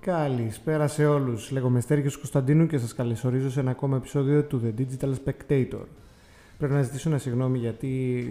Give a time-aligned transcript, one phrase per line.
[0.00, 1.50] Καλησπέρα σε όλους.
[1.50, 5.84] Λέγομαι Στέργιος Κωνσταντίνου και σας καλωσορίζω σε ένα ακόμα επεισόδιο του The Digital Spectator.
[6.58, 8.24] Πρέπει να ζητήσω ένα συγγνώμη γιατί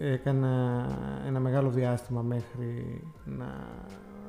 [0.00, 0.84] έκανα
[1.26, 3.46] ένα μεγάλο διάστημα μέχρι να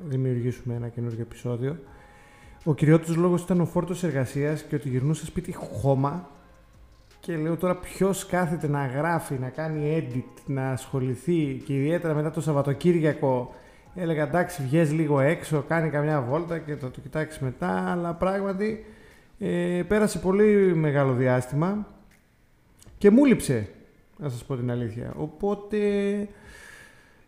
[0.07, 1.77] δημιουργήσουμε ένα καινούργιο επεισόδιο.
[2.63, 6.29] Ο κυριότερος λόγος ήταν ο φόρτος εργασίας και ότι γυρνούσα σπίτι χώμα
[7.19, 12.31] και λέω τώρα ποιος κάθεται να γράφει, να κάνει edit, να ασχοληθεί και ιδιαίτερα μετά
[12.31, 13.53] το Σαββατοκύριακο
[13.97, 18.85] έλεγα εντάξει βγες λίγο έξω, κάνει καμιά βόλτα και θα το κοιτάξεις μετά αλλά πράγματι
[19.39, 21.87] ε, πέρασε πολύ μεγάλο διάστημα
[22.97, 23.69] και μου λείψε
[24.17, 25.13] να σας πω την αλήθεια.
[25.17, 25.77] Οπότε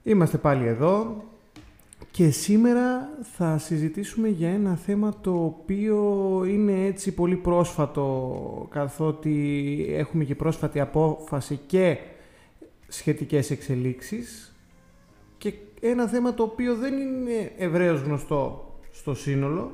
[0.04, 1.24] είμαστε πάλι εδώ
[2.12, 10.24] και σήμερα θα συζητήσουμε για ένα θέμα το οποίο είναι έτσι πολύ πρόσφατο καθότι έχουμε
[10.24, 11.98] και πρόσφατη απόφαση και
[12.88, 14.44] σχετικές εξελίξεις.
[14.44, 14.59] και
[15.80, 19.72] ένα θέμα το οποίο δεν είναι ευρέως γνωστό στο σύνολο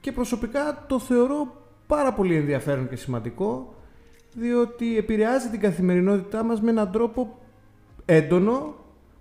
[0.00, 1.54] και προσωπικά το θεωρώ
[1.86, 3.74] πάρα πολύ ενδιαφέρον και σημαντικό
[4.34, 7.38] διότι επηρεάζει την καθημερινότητά μας με έναν τρόπο
[8.04, 8.74] έντονο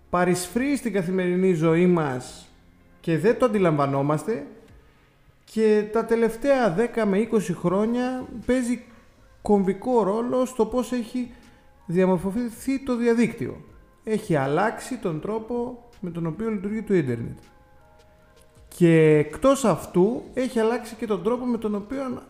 [0.10, 2.50] παρισφρεί στην καθημερινή ζωή μας
[3.02, 4.46] και δεν το αντιλαμβανόμαστε
[5.44, 8.84] και τα τελευταία 10 με 20 χρόνια παίζει
[9.42, 11.32] κομβικό ρόλο στο πώς έχει
[11.86, 13.62] διαμορφωθεί το διαδίκτυο.
[14.12, 17.38] Έχει αλλάξει τον τρόπο με τον οποίο λειτουργεί το ίντερνετ.
[18.68, 22.22] Και εκτός αυτού έχει αλλάξει και τον τρόπο με τον οποίο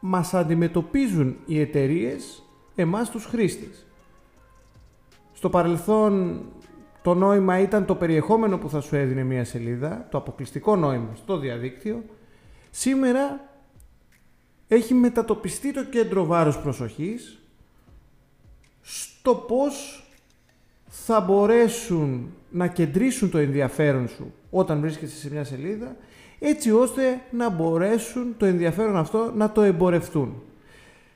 [0.00, 2.42] μας αντιμετωπίζουν οι εταιρείες
[2.74, 3.86] εμάς τους χρήστες.
[5.32, 6.42] Στο παρελθόν
[7.02, 11.38] το νόημα ήταν το περιεχόμενο που θα σου έδινε μια σελίδα, το αποκλειστικό νόημα στο
[11.38, 12.04] διαδίκτυο.
[12.70, 13.40] Σήμερα
[14.68, 17.38] έχει μετατοπιστεί το κέντρο βάρους προσοχής
[18.80, 20.02] στο πώς
[20.88, 25.96] θα μπορέσουν να κεντρήσουν το ενδιαφέρον σου όταν βρίσκεσαι σε μια σελίδα
[26.38, 30.42] έτσι ώστε να μπορέσουν το ενδιαφέρον αυτό να το εμπορευτούν.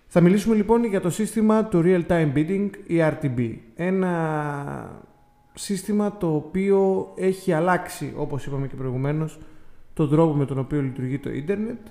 [0.06, 3.54] Θα μιλήσουμε λοιπόν για το σύστημα του Real Time Bidding ή RTB.
[3.74, 5.02] Ένα
[5.54, 9.38] σύστημα το οποίο έχει αλλάξει, όπως είπαμε και προηγουμένως,
[9.94, 11.86] τον τρόπο με τον οποίο λειτουργεί το ίντερνετ.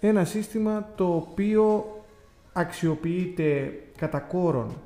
[0.00, 1.84] Ένα σύστημα το οποίο
[2.52, 4.76] αξιοποιείται κατά κόρον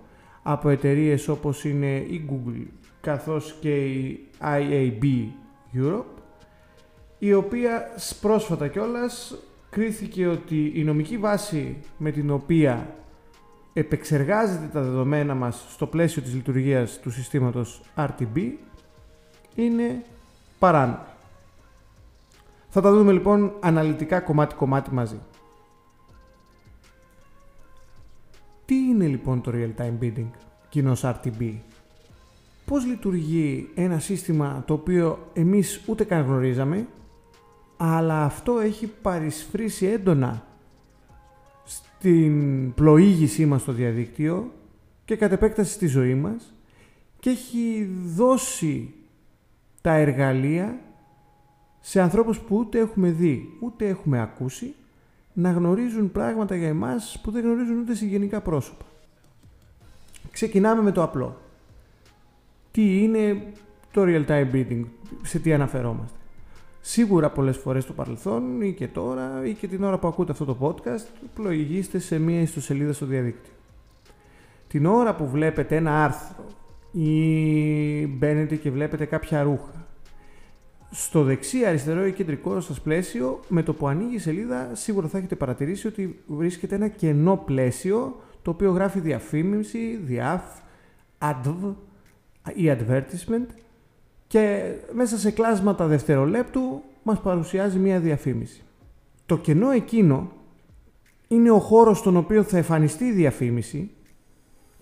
[0.42, 2.66] από εταιρείες όπως είναι η Google
[3.00, 5.28] καθώς και η IAB
[5.74, 6.20] Europe
[7.18, 7.82] η οποία
[8.20, 9.34] πρόσφατα κιόλας
[9.70, 12.94] κρίθηκε ότι η νομική βάση με την οποία
[13.72, 18.50] επεξεργάζεται τα δεδομένα μας στο πλαίσιο της λειτουργίας του συστήματος RTB
[19.54, 20.04] είναι
[20.58, 20.98] παράνομη.
[22.68, 25.20] Θα τα δούμε λοιπόν αναλυτικά κομμάτι-κομμάτι μαζί.
[28.70, 30.30] Τι είναι λοιπόν το Real Time Bidding,
[30.68, 31.54] κοινός RTB.
[32.64, 36.86] Πώς λειτουργεί ένα σύστημα το οποίο εμείς ούτε καν γνωρίζαμε,
[37.76, 40.46] αλλά αυτό έχει παρισφρήσει έντονα
[41.64, 44.52] στην πλοήγησή μας στο διαδίκτυο
[45.04, 46.54] και κατ' επέκταση στη ζωή μας
[47.18, 48.94] και έχει δώσει
[49.80, 50.80] τα εργαλεία
[51.80, 54.74] σε ανθρώπους που ούτε έχουμε δει, ούτε έχουμε ακούσει,
[55.40, 58.84] να γνωρίζουν πράγματα για εμάς που δεν γνωρίζουν ούτε συγγενικά πρόσωπα.
[60.30, 61.36] Ξεκινάμε με το απλό.
[62.70, 63.52] Τι είναι
[63.92, 64.84] το real-time bidding,
[65.22, 66.18] σε τι αναφερόμαστε;
[66.80, 70.44] Σίγουρα πολλές φορές στο παρελθόν ή και τώρα ή και την ώρα που ακούτε αυτό
[70.44, 73.52] το podcast πλοηγήστε σε μία ιστοσελίδα στο διαδίκτυο.
[74.68, 76.44] Την ώρα που βλέπετε ένα άρθρο
[76.92, 79.79] ή μπαίνετε και βλέπετε κάποια ρούχα
[80.90, 85.18] στο δεξί αριστερό ή κεντρικό σας πλαίσιο με το που ανοίγει η σελίδα σίγουρα θα
[85.18, 90.42] έχετε παρατηρήσει ότι βρίσκεται ένα κενό πλαίσιο το οποίο γράφει διαφήμιση, διάφ,
[91.18, 91.74] adv
[92.54, 93.46] ή advertisement
[94.26, 98.62] και μέσα σε κλάσματα δευτερολέπτου μας παρουσιάζει μία διαφήμιση.
[99.26, 100.32] Το κενό εκείνο
[101.28, 103.90] είναι ο χώρος στον οποίο θα εμφανιστεί η διαφήμιση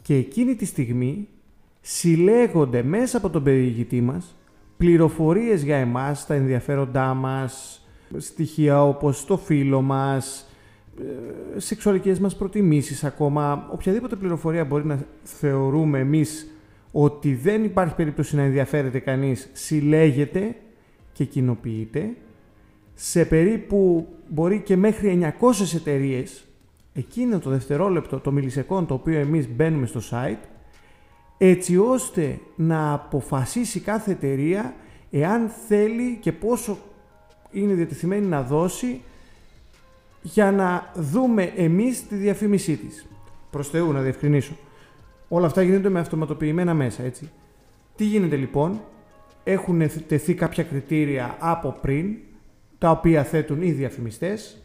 [0.02, 1.28] και εκείνη τη στιγμή
[1.80, 4.37] συλλέγονται μέσα από τον περιηγητή μας
[4.78, 7.82] πληροφορίες για εμάς, τα ενδιαφέροντά μας,
[8.16, 10.48] στοιχεία όπως το φίλο μας,
[11.00, 16.52] ε, σεξουαλικές μας προτιμήσεις ακόμα, οποιαδήποτε πληροφορία μπορεί να θεωρούμε εμείς
[16.92, 20.54] ότι δεν υπάρχει περίπτωση να ενδιαφέρεται κανείς, συλλέγεται
[21.12, 22.16] και κοινοποιείται.
[22.94, 26.44] Σε περίπου μπορεί και μέχρι 900 εταιρείες,
[26.92, 30.42] εκείνο το δευτερόλεπτο, το μιλισεκόν το οποίο εμείς μπαίνουμε στο site,
[31.38, 34.74] έτσι ώστε να αποφασίσει κάθε εταιρεία
[35.10, 36.78] εάν θέλει και πόσο
[37.50, 39.00] είναι διατεθειμένη να δώσει
[40.22, 43.06] για να δούμε εμείς τη διαφήμισή της.
[43.50, 44.52] Προς Θεού να διευκρινίσω.
[45.28, 47.30] Όλα αυτά γίνονται με αυτοματοποιημένα μέσα, έτσι.
[47.96, 48.80] Τι γίνεται λοιπόν,
[49.44, 52.16] έχουν τεθεί κάποια κριτήρια από πριν,
[52.78, 54.62] τα οποία θέτουν οι διαφημιστές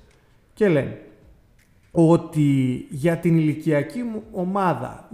[0.53, 1.01] και λένε
[1.95, 5.09] ότι για την ηλικιακή μου ομάδα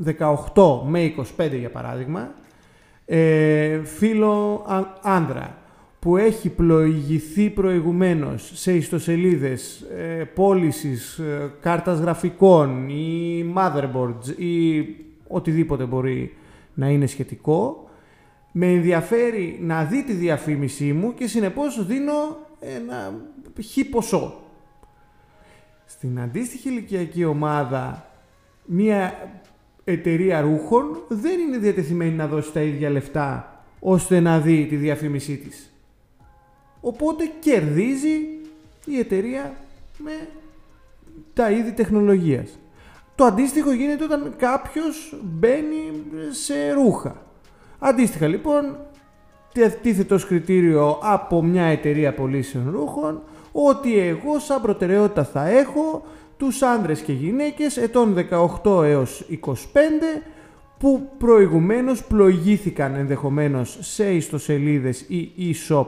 [0.56, 2.32] 18 με 25 για παράδειγμα
[3.06, 4.66] ε, φίλο
[5.02, 5.58] άνδρα
[6.00, 14.86] που έχει πλοηγηθεί προηγουμένως σε ιστοσελίδες ε, πώλησης ε, κάρτας γραφικών ή motherboards ή
[15.28, 16.34] οτιδήποτε μπορεί
[16.74, 17.90] να είναι σχετικό
[18.52, 23.14] με ενδιαφέρει να δει τη διαφήμισή μου και συνεπώς δίνω ένα
[23.62, 24.49] χι ποσό.
[25.90, 28.08] Στην αντίστοιχη ηλικιακή ομάδα
[28.66, 29.30] μια
[29.84, 35.38] εταιρεία ρούχων δεν είναι διατεθειμένη να δώσει τα ίδια λεφτά ώστε να δει τη διαφήμισή
[35.38, 35.74] της.
[36.82, 38.18] Οπότε κερδίζει
[38.86, 39.56] η εταιρεία
[39.98, 40.12] με
[41.34, 42.60] τα είδη τεχνολογίας.
[43.16, 47.26] Το αντίστοιχο γίνεται όταν κάποιος μπαίνει σε ρούχα.
[47.80, 48.78] Αντίστοιχα λοιπόν,
[49.82, 56.04] τίθεται ως κριτήριο από μια εταιρεία πωλήσεων ρούχων ότι εγώ σαν προτεραιότητα θα έχω
[56.38, 58.16] τους άνδρες και γυναίκες ετών
[58.64, 59.56] 18 έως 25
[60.78, 65.88] που προηγουμένως πλοηγήθηκαν ενδεχομένως σε ιστοσελίδες ή e-shop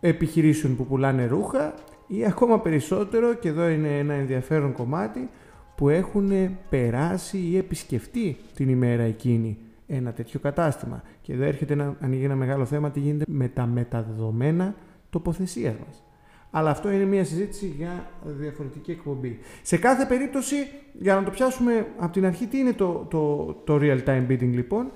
[0.00, 1.74] επιχειρήσεων που πουλάνε ρούχα
[2.06, 5.28] ή ακόμα περισσότερο, και εδώ είναι ένα ενδιαφέρον κομμάτι,
[5.76, 6.30] που έχουν
[6.68, 9.58] περάσει ή επισκεφτεί την ημέρα εκείνη
[9.96, 11.02] ένα τέτοιο κατάστημα.
[11.22, 14.74] Και εδώ έρχεται να ανοίγει ένα μεγάλο θέμα τι γίνεται με τα μεταδεδομένα
[15.10, 16.04] τοποθεσίας μας.
[16.50, 19.38] Αλλά αυτό είναι μια συζήτηση για διαφορετική εκπομπή.
[19.62, 20.54] Σε κάθε περίπτωση,
[20.92, 24.50] για να το πιάσουμε από την αρχή, τι είναι το, το, το real time bidding
[24.50, 24.90] λοιπόν.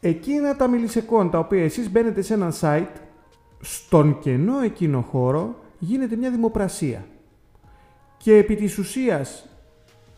[0.00, 3.00] Εκείνα τα μιλισεκόν τα οποία εσείς μπαίνετε σε ένα site,
[3.60, 7.06] στον κενό εκείνο χώρο γίνεται μια δημοπρασία.
[8.16, 9.48] Και επί της ουσίας,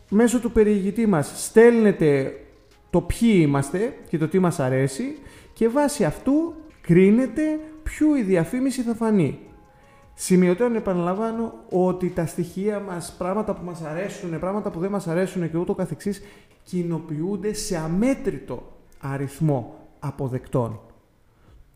[0.09, 2.40] μέσω του περιηγητή μας στέλνετε
[2.91, 5.17] το ποιοι είμαστε και το τι μας αρέσει
[5.53, 9.39] και βάσει αυτού κρίνεται ποιο η διαφήμιση θα φανεί.
[10.13, 15.51] Σημειωτέων επαναλαμβάνω ότι τα στοιχεία μας, πράγματα που μας αρέσουν, πράγματα που δεν μας αρέσουν
[15.51, 16.21] και ούτω καθεξής,
[16.63, 20.79] κοινοποιούνται σε αμέτρητο αριθμό αποδεκτών,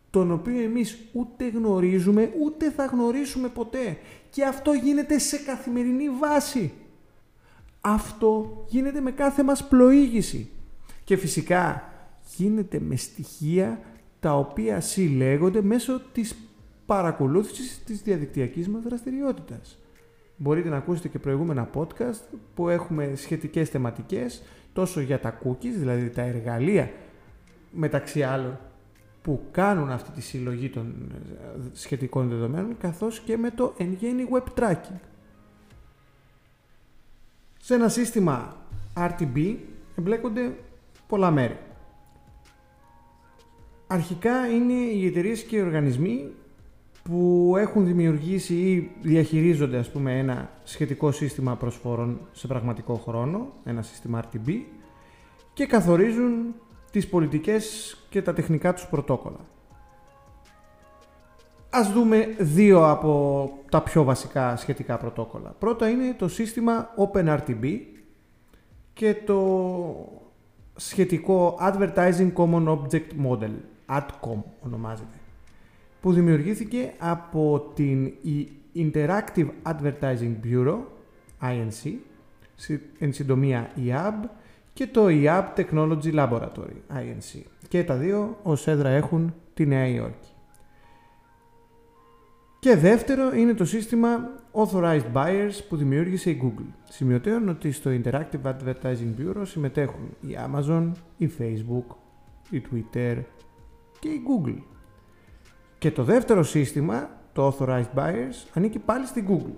[0.09, 3.97] τον οποίο εμείς ούτε γνωρίζουμε, ούτε θα γνωρίσουμε ποτέ.
[4.29, 6.73] Και αυτό γίνεται σε καθημερινή βάση.
[7.81, 10.50] Αυτό γίνεται με κάθε μας πλοήγηση.
[11.05, 11.83] Και φυσικά
[12.35, 13.79] γίνεται με στοιχεία
[14.19, 16.35] τα οποία συλλέγονται μέσω της
[16.85, 19.77] παρακολούθησης της διαδικτυακής μας δραστηριότητας.
[20.37, 22.21] Μπορείτε να ακούσετε και προηγούμενα podcast
[22.55, 24.43] που έχουμε σχετικές θεματικές
[24.73, 26.91] τόσο για τα cookies, δηλαδή τα εργαλεία
[27.71, 28.59] μεταξύ άλλων
[29.21, 34.27] που κάνουν αυτή τη συλλογή των ε, σχετικών δεδομένων καθώς και με το εν γέννη
[34.31, 34.99] web tracking.
[37.59, 38.57] Σε ένα σύστημα
[38.95, 39.55] RTB
[39.97, 40.55] εμπλέκονται
[41.07, 41.57] πολλά μέρη.
[43.87, 46.31] Αρχικά είναι οι εταιρείες και οι οργανισμοί
[47.03, 53.81] που έχουν δημιουργήσει ή διαχειρίζονται ας πούμε ένα σχετικό σύστημα προσφόρων σε πραγματικό χρόνο, ένα
[53.81, 54.59] σύστημα RTB
[55.53, 56.55] και καθορίζουν
[56.91, 59.39] τις πολιτικές και τα τεχνικά τους πρωτόκολλα.
[61.69, 65.55] Ας δούμε δύο από τα πιο βασικά σχετικά πρωτόκολλα.
[65.59, 67.79] Πρώτα είναι το σύστημα OpenRTB
[68.93, 70.25] και το
[70.75, 73.51] σχετικό Advertising Common Object Model,
[73.89, 75.17] ADCOM ονομάζεται,
[76.01, 78.13] που δημιουργήθηκε από την
[78.75, 80.77] Interactive Advertising Bureau,
[81.41, 81.94] INC,
[83.00, 84.13] εν συντομία EAB,
[84.74, 87.41] και το EAB Technology Laboratory, INC.
[87.67, 90.29] Και τα δύο ως έδρα έχουν τη Νέα Υόρκη.
[92.65, 96.74] Και δεύτερο είναι το σύστημα Authorized Buyers που δημιούργησε η Google.
[96.89, 101.95] Σημειωτέων ότι στο Interactive Advertising Bureau συμμετέχουν η Amazon, η Facebook,
[102.50, 103.17] η Twitter
[104.00, 104.57] και η Google.
[105.77, 109.55] Και το δεύτερο σύστημα, το Authorized Buyers, ανήκει πάλι στην Google.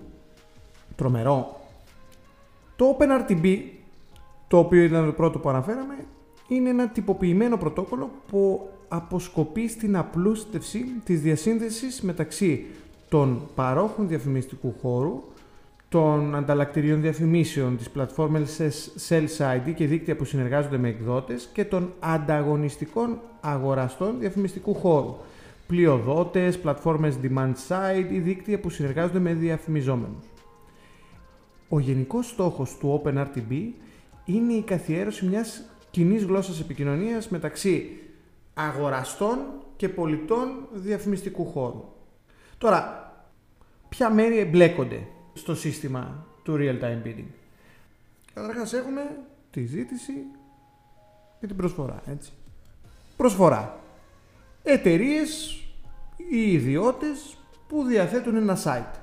[0.95, 1.59] Τρομερό.
[2.75, 3.61] Το OpenRTB,
[4.47, 5.95] το οποίο ήταν το πρώτο που αναφέραμε,
[6.47, 12.65] είναι ένα τυποποιημένο πρωτόκολλο που αποσκοπεί στην απλούστευση της διασύνδεσης μεταξύ
[13.09, 15.23] των παρόχων διαφημιστικού χώρου,
[15.89, 18.59] των ανταλλακτηρίων διαφημίσεων, της πλατφόρμας
[19.09, 25.15] sell-side και δίκτυα που συνεργάζονται με εκδότες και των ανταγωνιστικών αγοραστών διαφημιστικού χώρου,
[25.67, 30.25] πλειοδότες, πλατφόρμες demand-side ή δίκτυα που συνεργάζονται με διαφημιζόμενους.
[31.69, 33.69] Ο γενικός στόχος του OpenRTB
[34.25, 37.89] είναι η καθιέρωση μιας κοινής γλώσσας επικοινωνίας μεταξύ
[38.53, 39.37] αγοραστών
[39.75, 41.83] και πολιτών διαφημιστικού χώρου.
[42.57, 43.11] Τώρα,
[43.89, 47.27] ποια μέρη εμπλέκονται στο σύστημα του real-time bidding;
[48.33, 49.17] Καταρχάς έχουμε
[49.51, 50.13] τη ζήτηση
[51.39, 52.31] και την προσφορά, έτσι.
[53.17, 53.79] Προσφορά.
[54.63, 55.61] Εταιρείες
[56.29, 57.37] ή ιδιώτες
[57.67, 58.99] που διαθέτουν ένα site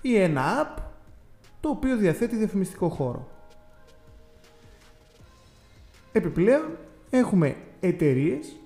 [0.00, 0.82] ή ένα app
[1.60, 3.28] το οποίο διαθέτει διαφημιστικό χώρο.
[6.12, 6.76] Επιπλέον
[7.10, 8.56] έχουμε εταιρείες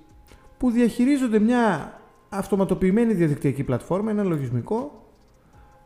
[0.59, 1.96] που διαχειρίζονται μια
[2.29, 5.11] αυτοματοποιημένη διαδικτυακή πλατφόρμα, ένα λογισμικό,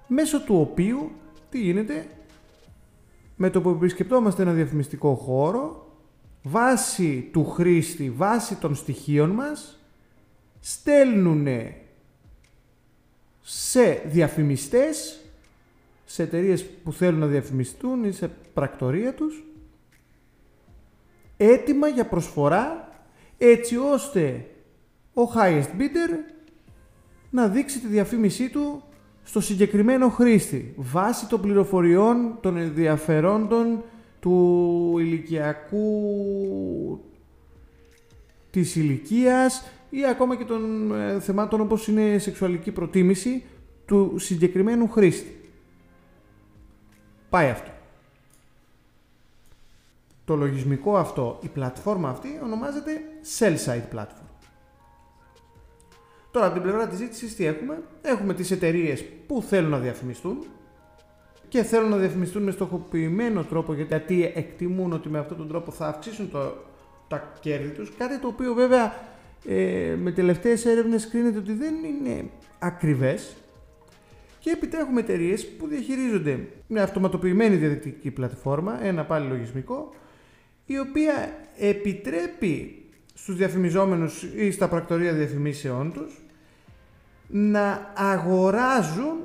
[0.07, 1.11] μέσω του οποίου
[1.51, 2.07] τι γίνεται,
[3.37, 5.95] με το που επισκεπτόμαστε ένα διαφημιστικό χώρο,
[6.43, 9.79] βάσει του χρήστη, βάσει των στοιχείων μας,
[10.61, 11.47] στέλνουν
[13.41, 15.21] σε διαφημιστές,
[16.05, 19.45] σε εταιρείες που θέλουν να διαφημιστούν ή σε πρακτορία τους,
[21.37, 22.89] έτοιμα για προσφορά
[23.39, 24.47] έτσι ώστε
[25.15, 26.35] ο highest bidder
[27.31, 28.83] να δείξει τη διαφήμισή του
[29.23, 33.83] στο συγκεκριμένο χρήστη βάσει των πληροφοριών των ενδιαφερόντων
[34.21, 35.85] του ηλικιακού
[38.51, 43.45] της ηλικίας ή ακόμα και των ε, θεμάτων όπως είναι η σεξουαλική προτίμηση
[43.87, 45.51] του συγκεκριμένου χρήστη.
[47.31, 47.71] Πάει αυτό.
[50.25, 53.01] Το λογισμικό αυτό, η πλατφόρμα αυτή ονομάζεται
[53.39, 54.30] Sell Side Platform.
[56.31, 60.45] Τώρα από την πλευρά της ζήτησης τι έχουμε; Έχουμε τις εταιρείες που θέλουν να διαφημιστούν
[61.49, 65.87] και θέλουν να διαφημιστούν με στοχοποιημένο τρόπο γιατί εκτιμούν ότι με αυτόν τον τρόπο θα
[65.87, 66.55] αυξήσουν το,
[67.09, 67.93] τα κέρδη τους.
[67.97, 68.95] Κάτι το οποίο βέβαια
[69.49, 73.37] ε, με τελευταίες έρευνες κρίνεται ότι δεν είναι ακριβές
[74.39, 79.95] και έπειτα έχουμε εταιρείες που διαχειρίζονται μια αυτοματοποιημένη διαδικτυακή πλατφόρμα, ένα πάλι λογισμικό,
[80.67, 81.13] η οποία
[81.59, 82.80] επιτρέπει
[83.23, 86.23] στους διαφημιζόμενους ή στα πρακτορία διαφημίσεών τους
[87.29, 89.17] να αγοράζουν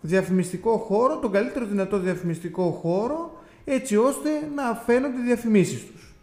[0.00, 6.14] διαφημιστικό χώρο, τον καλύτερο δυνατό διαφημιστικό χώρο, έτσι ώστε να φαίνονται οι διαφημίσεις τους.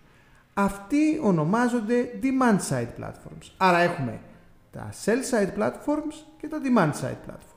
[0.54, 3.52] Αυτοί ονομάζονται demand side platforms.
[3.58, 4.20] Άρα έχουμε
[4.72, 7.51] τα sell side platforms και τα demand side platforms.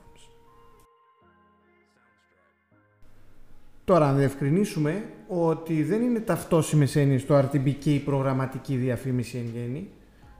[3.85, 9.45] Τώρα, να διευκρινίσουμε ότι δεν είναι ταυτόσιμες έννοιες το RTB και η προγραμματική διαφήμιση εν
[9.53, 9.89] γέννη.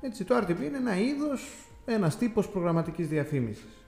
[0.01, 1.53] Έτσι, το RTB είναι ένα είδος,
[1.85, 3.85] ένας τύπος προγραμματικής διαφήμισης.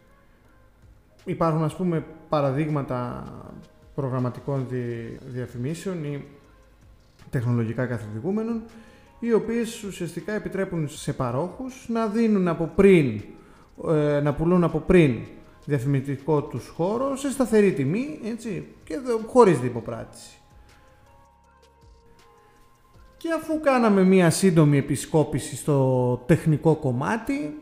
[1.26, 3.24] Υπάρχουν, ας πούμε, παραδείγματα
[3.96, 4.68] προγραμματικών
[5.26, 6.26] διαφημίσεων ή
[7.30, 8.62] τεχνολογικά καθοδηγούμενων,
[9.20, 13.22] οι οποίες ουσιαστικά επιτρέπουν σε παρόχους να δίνουν από πριν,
[13.88, 15.20] ε, να πουλούν από πριν
[15.68, 18.96] διαφημιστικό τους χώρο σε σταθερή τιμή έτσι, και
[19.26, 20.38] χωρίς διποπράτηση.
[23.18, 27.60] Και αφού κάναμε μία σύντομη επισκόπηση στο τεχνικό κομμάτι,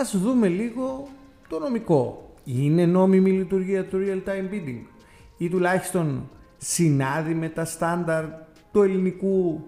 [0.00, 1.08] ας δούμε λίγο
[1.48, 2.34] το νομικό.
[2.44, 4.82] Είναι νόμιμη η λειτουργία του real-time bidding
[5.36, 8.24] ή τουλάχιστον συνάδει με τα στάνταρ
[8.72, 9.64] του ελληνικού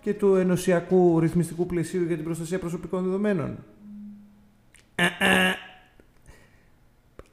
[0.00, 3.58] και του ενωσιακού ρυθμιστικού πλαισίου για την προστασία προσωπικών δεδομένων;
[4.94, 5.54] Ε, ε,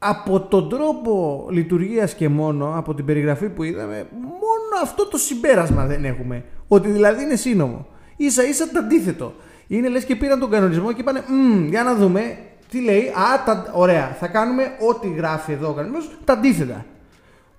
[0.09, 5.85] από τον τρόπο λειτουργίας και μόνο, από την περιγραφή που είδαμε, μόνο αυτό το συμπέρασμα
[5.85, 6.43] δεν έχουμε.
[6.67, 7.88] Ότι δηλαδή είναι σύνομο.
[8.15, 9.33] Ίσα ίσα το αντίθετο.
[9.67, 11.24] Είναι λες και πήραν τον κανονισμό και είπανε,
[11.69, 12.38] για να δούμε
[12.69, 13.07] τι λέει.
[13.07, 16.85] Α, τα, ωραία, θα κάνουμε ό,τι γράφει εδώ ο κανονισμός, τα αντίθετα.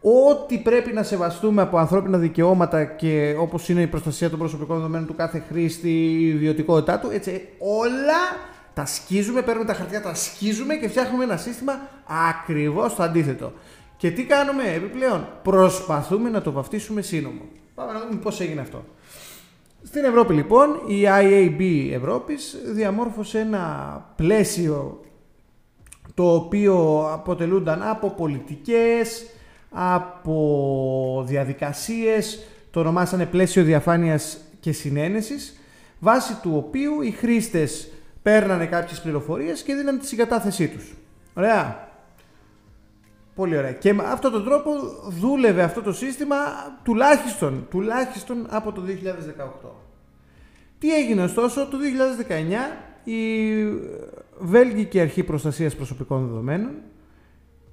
[0.00, 5.06] Ό,τι πρέπει να σεβαστούμε από ανθρώπινα δικαιώματα και όπως είναι η προστασία των προσωπικών δεδομένων
[5.06, 10.74] του κάθε χρήστη, η ιδιωτικότητά του, έτσι, όλα τα σκίζουμε, παίρνουμε τα χαρτιά, τα σκίζουμε
[10.74, 11.88] και φτιάχνουμε ένα σύστημα
[12.28, 13.52] ακριβώς το αντίθετο.
[13.96, 17.40] Και τι κάνουμε επιπλέον, προσπαθούμε να το βαφτίσουμε σύνομο.
[17.74, 18.84] Πάμε να δούμε πώς έγινε αυτό.
[19.82, 25.00] Στην Ευρώπη λοιπόν η IAB Ευρώπης διαμόρφωσε ένα πλαίσιο
[26.14, 29.26] το οποίο αποτελούνταν από πολιτικές,
[29.70, 35.60] από διαδικασίες, το ονομάσανε πλαίσιο διαφάνειας και συνένεσης,
[35.98, 37.90] βάσει του οποίου οι χρήστες
[38.26, 40.94] παίρνανε κάποιες πληροφορίες και δίνανε τη συγκατάθεσή τους.
[41.34, 41.88] Ωραία.
[43.34, 43.72] Πολύ ωραία.
[43.72, 44.70] Και με αυτόν τον τρόπο
[45.08, 46.36] δούλευε αυτό το σύστημα
[46.82, 49.70] τουλάχιστον, τουλάχιστον από το 2018.
[50.78, 53.20] Τι έγινε ωστόσο, το 2019 η
[54.38, 56.72] Βέλγικη Αρχή Προστασίας Προσωπικών Δεδομένων,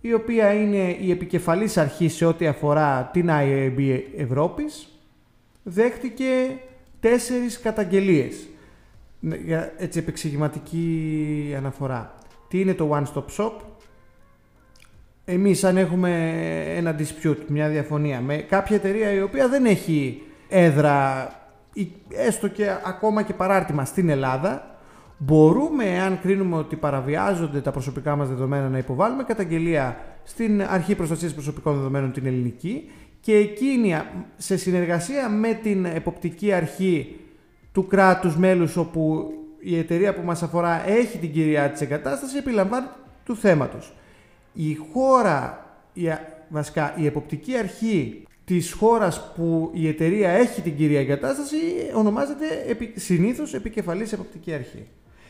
[0.01, 4.87] η οποία είναι η επικεφαλής αρχή σε ό,τι αφορά την IAB Ευρώπης,
[5.63, 6.59] δέχτηκε
[6.99, 8.52] τέσσερις καταγγελίες ναι,
[9.45, 12.17] για έτσι επεξηγηματική αναφορά.
[12.47, 13.51] Τι είναι το One Stop Shop;
[15.25, 16.33] Εμείς αν έχουμε
[16.75, 21.27] ένα dispute, μια διαφωνία με κάποια εταιρεία η οποία δεν έχει έδρα
[21.73, 24.77] ή έστω και ακόμα και παράρτημα στην Ελλάδα,
[25.17, 31.33] μπορούμε, αν κρίνουμε ότι παραβιάζονται τα προσωπικά μας δεδομένα, να υποβάλουμε καταγγελία στην Αρχή Προστασίας
[31.33, 32.89] Προσωπικών Δεδομένων την ελληνική
[33.19, 33.95] και εκείνη
[34.37, 37.19] σε συνεργασία με την εποπτική αρχή
[37.73, 42.87] του κράτους μέλους όπου η εταιρεία που μας αφορά έχει την κυρία της εγκατάστασης επιλαμβάνει
[43.25, 43.93] του θέματος.
[44.53, 46.03] Η χώρα, η,
[46.49, 51.57] βασικά η εποπτική αρχή της χώρας που η εταιρεία έχει την κυρία εγκατάσταση
[51.95, 54.87] ονομάζεται επί, συνήθως επικεφαλής εποπτική αρχή.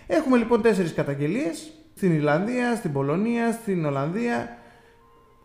[0.08, 4.58] Έχουμε λοιπόν τέσσερις καταγγελίες στην Ιρλανδία, στην Πολωνία, στην Ολλανδία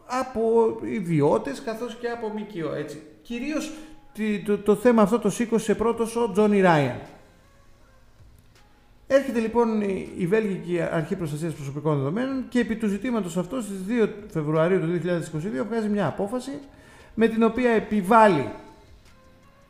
[0.07, 2.75] από ιδιώτες καθώς και από ΜΚΟ.
[2.75, 3.03] Έτσι.
[3.23, 3.73] Κυρίως
[4.47, 7.01] το, το, θέμα αυτό το σήκωσε πρώτος ο Τζόνι Ράιαν.
[9.07, 9.81] Έρχεται λοιπόν
[10.19, 15.01] η Βέλγικη Αρχή Προστασίας Προσωπικών Δεδομένων και επί του ζητήματος αυτό στις 2 Φεβρουαρίου του
[15.63, 16.51] 2022 βγάζει μια απόφαση
[17.15, 18.51] με την οποία επιβάλλει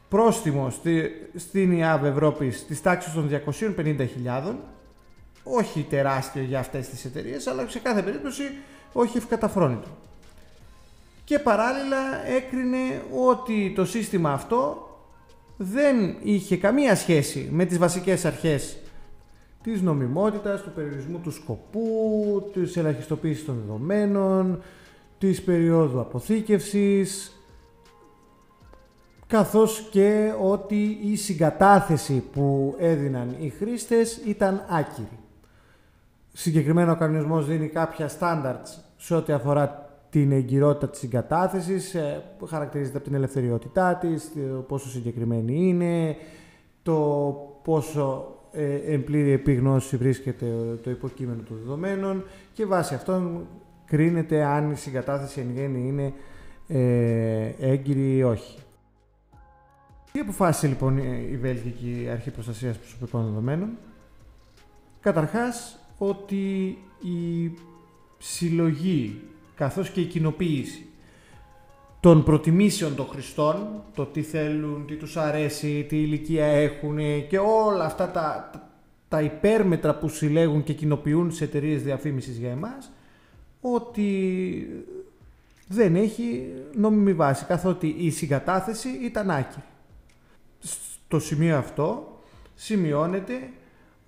[0.08, 3.30] πρόστιμο στη, στην ΙΑΒ Ευρώπης της τάξης των
[3.76, 4.54] 250.000
[5.42, 8.42] όχι τεράστιο για αυτές τις εταιρείες αλλά σε κάθε περίπτωση
[8.92, 9.88] όχι ευκαταφρόνητο
[11.28, 14.88] και παράλληλα έκρινε ότι το σύστημα αυτό
[15.56, 18.78] δεν είχε καμία σχέση με τις βασικές αρχές
[19.62, 24.62] της νομιμότητας, του περιορισμού του σκοπού, της ελαχιστοποίησης των δεδομένων,
[25.18, 27.40] της περίοδου αποθήκευσης,
[29.26, 35.18] καθώς και ότι η συγκατάθεση που έδιναν οι χρήστες ήταν άκυρη.
[36.32, 42.96] Συγκεκριμένα ο κανονισμός δίνει κάποια standards σε ό,τι αφορά την εγκυρότητα της συγκατάθεσης, ε, χαρακτηρίζεται
[42.96, 46.16] από την ελευθεριότητά της, το πόσο συγκεκριμένη είναι,
[46.82, 50.46] το πόσο ε, εν πλήρη επίγνωση βρίσκεται
[50.82, 53.46] το υποκείμενο των δεδομένων και βάσει αυτών
[53.84, 56.12] κρίνεται αν η συγκατάθεση εν γέννη είναι
[56.68, 58.58] ε, έγκυρη ή όχι.
[60.12, 60.98] Τι αποφάσισε λοιπόν
[61.32, 63.68] η Βέλγικη Αρχή Προστασίας Προσωπικών Δεδομένων;
[65.00, 67.52] Καταρχάς ότι η
[68.18, 69.22] συλλογή
[69.58, 70.86] καθώς και η κοινοποίηση
[72.00, 76.98] των προτιμήσεων των χρηστών, το τι θέλουν, τι τους αρέσει, τι ηλικία έχουν
[77.28, 78.50] και όλα αυτά τα,
[79.08, 82.90] τα υπέρμετρα που συλλέγουν και κοινοποιούν σε εταιρείες διαφήμισης για εμάς,
[83.60, 84.84] ότι
[85.68, 89.64] δεν έχει νόμιμη βάση, καθότι η συγκατάθεση ήταν άκυρη.
[90.60, 92.18] Στο σημείο αυτό
[92.54, 93.50] σημειώνεται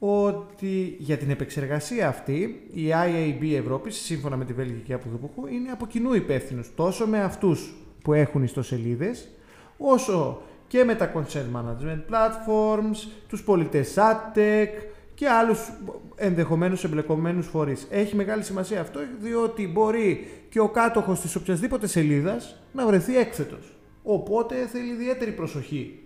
[0.03, 5.87] ότι για την επεξεργασία αυτή η IAB Ευρώπη, σύμφωνα με τη Βέλγικη Αποδοποχού, είναι από
[5.87, 9.29] κοινού υπεύθυνου τόσο με αυτούς που έχουν ιστοσελίδες,
[9.77, 14.69] όσο και με τα Consent Management Platforms, τους πολιτές AdTech
[15.15, 15.73] και άλλους
[16.17, 17.87] ενδεχομένως εμπλεκομένους φορείς.
[17.91, 23.77] Έχει μεγάλη σημασία αυτό διότι μπορεί και ο κάτοχος της οποιασδήποτε σελίδας να βρεθεί έκθετος.
[24.03, 25.99] Οπότε θέλει ιδιαίτερη προσοχή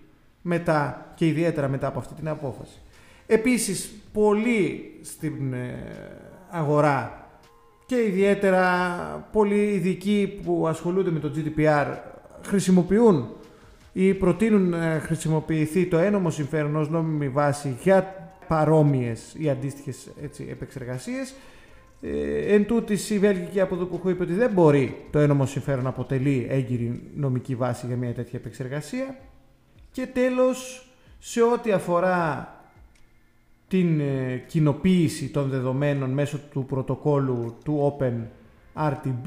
[0.42, 2.78] μετά και ιδιαίτερα μετά από αυτή την απόφαση.
[3.26, 5.78] Επίσης, πολλοί στην ε,
[6.50, 7.28] αγορά
[7.86, 11.86] και ιδιαίτερα πολλοί ειδικοί που ασχολούνται με το GDPR
[12.42, 13.28] χρησιμοποιούν
[13.92, 18.14] ή προτείνουν να χρησιμοποιηθεί το ένομο συμφέρον ως νόμιμη βάση για
[18.48, 21.34] παρόμοιες ή αντίστοιχες έτσι, επεξεργασίες.
[22.00, 25.82] Ε, εν τούτης η Βέλγικη από εδώ που είπε ότι δεν μπορεί το ένομο συμφέρον
[25.82, 29.16] να αποτελεί έγκυρη νομική βάση για μια τέτοια επεξεργασία.
[29.92, 32.48] Και τέλος, σε ό,τι αφορά
[33.68, 38.14] την ε, κοινοποίηση των δεδομένων μέσω του πρωτοκόλου του Open
[38.74, 39.26] RTB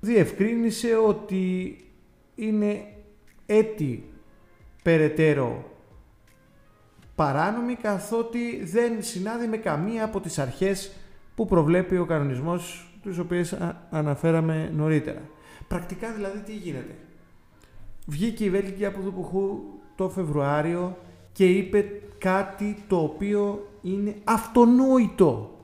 [0.00, 1.76] διευκρίνησε ότι
[2.34, 2.86] είναι
[3.46, 4.04] έτη
[4.82, 5.70] περαιτέρω
[7.14, 10.92] παράνομη καθότι δεν συνάδει με καμία από τις αρχές
[11.34, 13.58] που προβλέπει ο κανονισμός τους οποίες
[13.90, 15.22] αναφέραμε νωρίτερα.
[15.68, 16.94] Πρακτικά δηλαδή τι γίνεται;
[18.06, 19.60] Βγήκε η Βέλγικη από το
[19.94, 20.96] το Φεβρουάριο
[21.32, 25.58] και είπε κάτι το οποίο είναι αυτονόητο.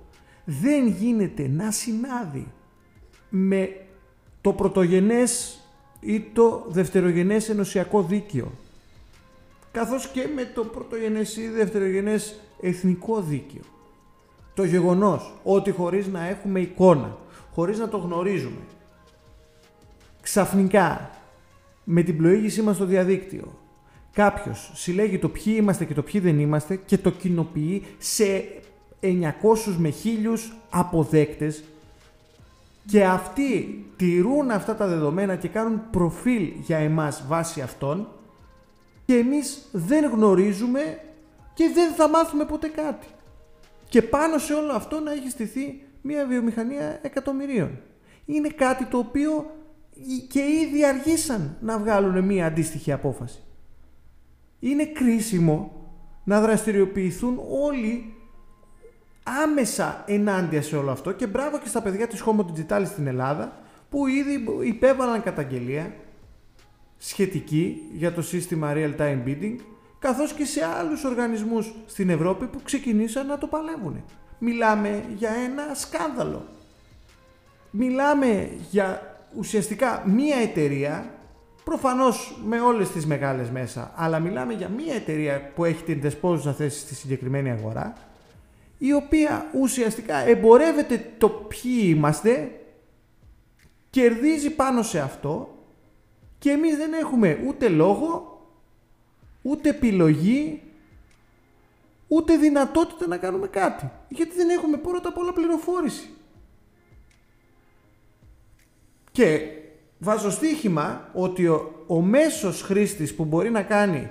[0.45, 2.47] Δεν γίνεται να συνάδει
[3.29, 3.77] με
[4.41, 5.61] το πρωτογενές
[6.01, 8.53] ή το δευτερογενές ενωσιακό δίκαιο
[9.75, 13.63] καθώς και με το πρωτογενές ή δευτερογενές εθνικό δίκαιο.
[14.55, 17.17] Το γεγονός ότι χωρίς να έχουμε εικόνα,
[17.55, 18.61] χωρίς να το γνωρίζουμε,
[20.21, 21.11] ξαφνικά
[21.85, 23.59] με την πλοήγησή μας στο διαδίκτυο
[24.15, 28.45] Κάποιος συλλέγει το ποιοι είμαστε και το ποιοι δεν είμαστε και το κοινοποιεί σε
[29.01, 29.11] 900
[29.79, 30.39] με 1000
[30.71, 31.65] αποδέκτες
[32.87, 38.09] και αυτοί τηρούν αυτά τα δεδομένα και κάνουν προφίλ για εμάς βάσει αυτών
[39.07, 40.99] και εμείς δεν γνωρίζουμε
[41.55, 43.07] και δεν θα μάθουμε ποτέ κάτι.
[43.89, 47.79] Και πάνω σε όλο αυτό να έχει στηθεί μια βιομηχανία εκατομμυρίων.
[48.27, 49.51] Είναι κάτι το οποίο
[50.29, 53.44] και ήδη αργήσαν να βγάλουν μια αντίστοιχη απόφαση
[54.71, 55.89] είναι κρίσιμο
[56.25, 58.15] να δραστηριοποιηθούν όλοι
[59.43, 63.53] άμεσα ενάντια σε όλο αυτό και μπράβο και στα παιδιά της Homo Digital στην Ελλάδα
[63.91, 65.95] που ήδη υπέβαλαν καταγγελία
[66.99, 69.57] σχετική για το σύστημα Real Time Bidding
[69.99, 74.05] καθώς και σε άλλους οργανισμούς στην Ευρώπη που ξεκινήσαν να το παλεύουν.
[74.39, 76.49] Μιλάμε για ένα σκάνδαλο.
[77.71, 81.14] μιλάμε για ουσιαστικά μία εταιρεία,
[81.65, 86.53] προφανώς με όλες τις μεγάλες μέσα, αλλά μιλάμε για μία εταιρεία που έχει την δεσπόζουσα
[86.53, 87.93] θέση στη συγκεκριμένη αγορά,
[88.79, 92.61] η οποία ουσιαστικά εμπορεύεται το ποιοι είμαστε,
[93.91, 95.59] κερδίζει πάνω σε αυτό
[96.39, 98.41] και εμείς δεν έχουμε ούτε λόγο,
[99.43, 100.63] ούτε επιλογή,
[102.09, 103.91] ούτε δυνατότητα να κάνουμε κάτι.
[104.09, 106.11] Γιατί δεν έχουμε πρώτα απ' όλα πληροφόρηση.
[109.13, 109.41] Και
[110.05, 114.11] βάζω στοίχημα ότι ο, ο μέσος χρήστης που μπορεί να κάνει,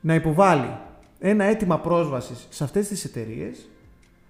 [0.00, 0.78] να υποβάλει
[1.18, 3.68] ένα αίτημα πρόσβασης σε αυτές τις εταιρείες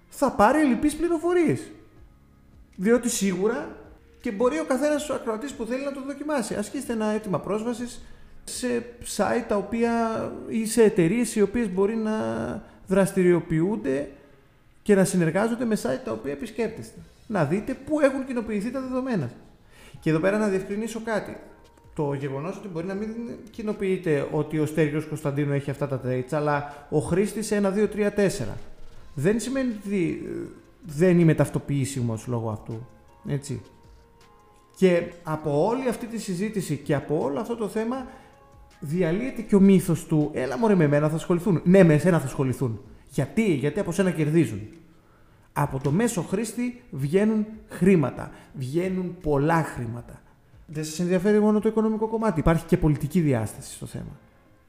[0.08, 1.70] θα πάρει ελλειπείς πληροφορίες.
[2.76, 3.76] Διότι σίγουρα
[4.20, 6.54] και μπορεί ο καθένας ο ακροατής που θέλει να το δοκιμάσει.
[6.54, 8.04] Ασκήστε ένα αίτημα πρόσβασης
[8.44, 8.84] σε
[9.16, 9.92] site τα οποία
[10.48, 12.12] ή σε εταιρείες οι οποίες μπορεί να
[12.86, 14.10] δραστηριοποιούνται
[14.82, 17.00] και να συνεργάζονται με site τα οποία επισκέπτεστε.
[17.26, 19.30] Να δείτε πού έχουν κοινοποιηθεί τα δεδομένα.
[20.06, 21.36] Και εδώ πέρα να διευκρινίσω κάτι.
[21.94, 23.08] Το γεγονός ότι μπορεί να μην
[23.50, 28.10] κοινοποιείται ότι ο Στέργιο Κωνσταντίνου έχει αυτά τα traits, αλλά ο χρήστης 1, 2, 3,
[28.10, 28.28] 4.
[29.14, 30.30] Δεν σημαίνει ότι ε,
[30.82, 32.86] δεν είμαι ταυτοποιήσιμος λόγω αυτού.
[33.28, 33.62] Έτσι.
[34.76, 38.06] Και από όλη αυτή τη συζήτηση και από όλο αυτό το θέμα
[38.80, 41.60] διαλύεται και ο μύθος του Έλα μωρέ με μένα θα ασχοληθούν.
[41.64, 42.80] Ναι, με εσένα θα ασχοληθούν.
[43.08, 44.60] Γιατί, γιατί από σένα κερδίζουν.
[45.58, 48.30] Από το μέσο χρήστη βγαίνουν χρήματα.
[48.54, 50.20] Βγαίνουν πολλά χρήματα.
[50.66, 52.40] Δεν σας ενδιαφέρει μόνο το οικονομικό κομμάτι.
[52.40, 54.18] Υπάρχει και πολιτική διάσταση στο θέμα.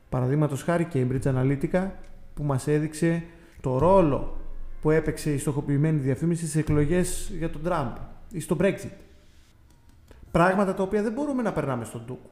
[0.10, 1.88] Παραδείγματος χάρη Cambridge Analytica
[2.34, 3.24] που μας έδειξε
[3.62, 4.38] το ρόλο
[4.82, 7.96] που έπαιξε η στοχοποιημένη διαφήμιση στις εκλογές για τον Τραμπ
[8.32, 8.96] ή στο Brexit.
[10.32, 12.30] Πράγματα τα οποία δεν μπορούμε να περνάμε στον τούκο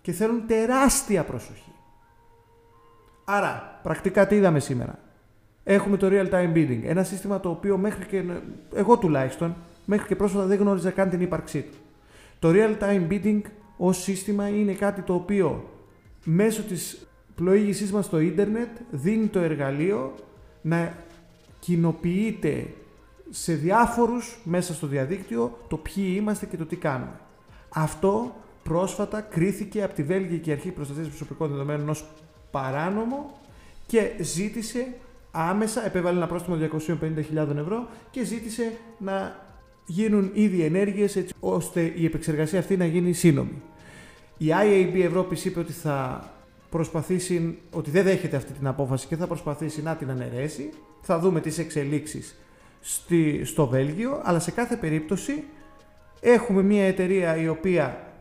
[0.00, 1.72] και θέλουν τεράστια προσοχή.
[3.24, 4.98] Άρα, πρακτικά τι είδαμε σήμερα;
[5.70, 6.80] Έχουμε το real time bidding.
[6.84, 8.24] Ένα σύστημα το οποίο μέχρι και.
[8.74, 9.54] εγώ τουλάχιστον,
[9.84, 11.76] μέχρι και πρόσφατα δεν γνώριζα καν την ύπαρξή του.
[12.38, 13.40] Το real time bidding
[13.76, 15.70] ως σύστημα είναι κάτι το οποίο
[16.24, 20.14] μέσω της πλοήγησής μας στο ίντερνετ δίνει το εργαλείο
[20.62, 20.94] να
[21.58, 22.66] κοινοποιείται
[23.30, 27.20] σε διάφορους μέσα στο διαδίκτυο το ποιοι είμαστε και το τι κάνουμε.
[27.68, 32.04] Αυτό πρόσφατα κρίθηκε από τη Βέλγικη Αρχή Προστασίας Προσωπικών Δεδομένων ως
[32.50, 33.38] παράνομο
[33.86, 34.86] και ζήτησε
[35.30, 39.46] άμεσα, επέβαλε ένα πρόστιμο 250.000 ευρώ και ζήτησε να
[39.86, 43.62] γίνουν ήδη ενέργειες έτσι ώστε η επεξεργασία αυτή να γίνει σύνομη.
[44.36, 46.28] Η IAB Ευρώπη είπε ότι θα
[46.70, 50.70] προσπαθήσει, ότι δεν δέχεται αυτή την απόφαση και θα προσπαθήσει να την αναιρέσει.
[51.00, 52.38] Θα δούμε τις εξελίξεις
[52.80, 55.44] στη, στο Βέλγιο, αλλά σε κάθε περίπτωση
[56.20, 58.12] έχουμε μια εταιρεία η οποία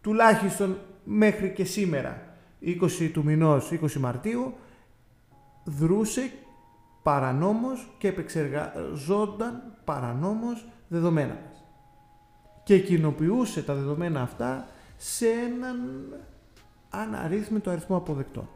[0.00, 4.54] τουλάχιστον μέχρι και σήμερα, 20 του μηνός, 20 Μαρτίου,
[5.64, 6.32] δρούσε
[7.02, 11.64] παρανόμως και επεξεργαζόταν παρανόμως δεδομένα μας.
[12.64, 15.78] Και κοινοποιούσε τα δεδομένα αυτά σε έναν
[16.90, 18.48] αναρρύθμιτο αριθμό αποδεκτών.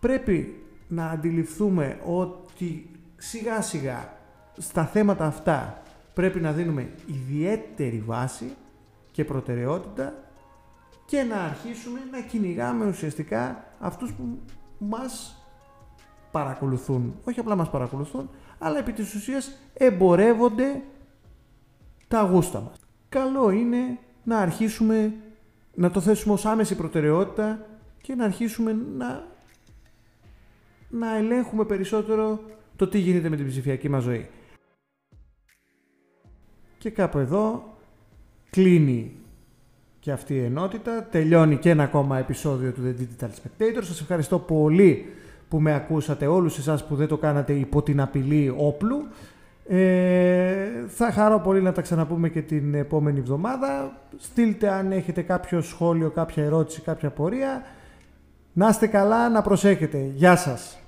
[0.00, 4.16] Πρέπει να αντιληφθούμε ότι σιγά σιγά
[4.56, 5.82] στα θέματα αυτά
[6.14, 8.56] πρέπει να δίνουμε ιδιαίτερη βάση
[9.10, 10.14] και προτεραιότητα
[11.04, 14.38] και να αρχίσουμε να κυνηγάμε ουσιαστικά αυτούς που
[14.78, 15.41] μας
[16.32, 17.14] παρακολουθούν.
[17.24, 20.82] Όχι απλά μας παρακολουθούν, αλλά επί της ουσίας εμπορεύονται
[22.08, 22.76] τα γούστα μας.
[23.08, 25.14] Καλό είναι να αρχίσουμε
[25.74, 27.66] να το θέσουμε ως άμεση προτεραιότητα
[28.00, 29.26] και να αρχίσουμε να,
[30.88, 32.40] να ελέγχουμε περισσότερο
[32.76, 34.28] το τι γίνεται με την ψηφιακή μας ζωή.
[36.78, 37.76] Και κάπου εδώ
[38.50, 39.16] κλείνει
[40.00, 41.04] και αυτή η ενότητα.
[41.04, 43.80] Τελειώνει και ένα ακόμα επεισόδιο του The Digital Spectator.
[43.82, 45.06] Σας ευχαριστώ πολύ
[45.52, 49.06] που με ακούσατε, όλους εσάς που δεν το κάνατε υπό την απειλή όπλου.
[49.66, 54.00] Ε, θα χαρώ πολύ να τα ξαναπούμε και την επόμενη εβδομάδα.
[54.18, 57.62] Στείλτε αν έχετε κάποιο σχόλιο, κάποια ερώτηση, κάποια πορεία.
[58.52, 60.10] Να είστε καλά, να προσέχετε.
[60.14, 60.81] Γεια σας.